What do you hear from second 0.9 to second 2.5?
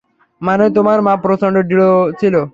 মা প্রচন্ড দৃঢ় ছিল।